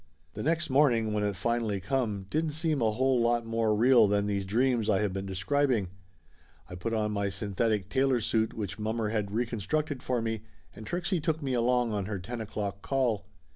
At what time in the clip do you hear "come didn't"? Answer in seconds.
1.79-2.53